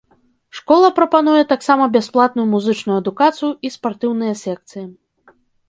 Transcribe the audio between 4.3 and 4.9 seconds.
секцыі.